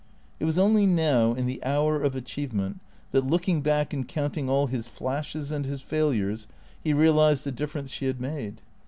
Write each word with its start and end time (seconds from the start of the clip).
It 0.39 0.45
was 0.45 0.57
only 0.57 0.87
now, 0.87 1.35
in 1.35 1.45
the 1.45 1.63
hour 1.63 2.01
of 2.01 2.15
achievement, 2.15 2.79
that, 3.11 3.23
looking 3.27 3.61
back 3.61 3.93
and 3.93 4.07
counting 4.07 4.49
all 4.49 4.65
his 4.65 4.87
flashes 4.87 5.51
and 5.51 5.63
his 5.63 5.83
failures, 5.83 6.47
he 6.83 6.91
realized 6.91 7.43
the 7.43 7.51
difference 7.51 7.91
she 7.91 8.05
had 8.07 8.19
made. 8.19 8.61